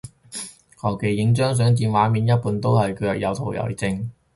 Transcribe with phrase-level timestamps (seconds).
[0.81, 4.07] 求其影張相佔畫面一半都係腳，有圖為證